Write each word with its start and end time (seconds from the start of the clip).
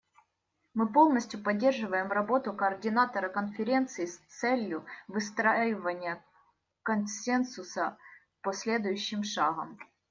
Мы 0.73 0.91
полностью 0.91 1.39
поддерживаем 1.43 2.07
работу 2.11 2.53
координатора 2.53 3.29
конференции 3.29 4.07
с 4.07 4.17
целью 4.39 4.83
выстраивания 5.07 6.25
консенсуса 6.81 7.99
по 8.41 8.51
следующим 8.51 9.23
шагам. 9.23 9.77